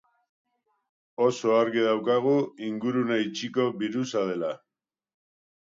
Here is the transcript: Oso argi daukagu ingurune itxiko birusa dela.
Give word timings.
Oso 1.25 1.53
argi 1.59 1.83
daukagu 1.89 2.33
ingurune 2.71 3.21
itxiko 3.29 3.71
birusa 3.83 4.27
dela. 4.33 4.53